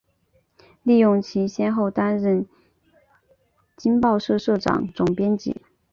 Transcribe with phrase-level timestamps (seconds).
[0.81, 2.39] 利用其先后担任
[3.77, 5.61] 新京报社社长、总编辑